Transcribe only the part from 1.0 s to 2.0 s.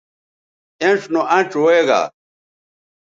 نو اَنڇ وے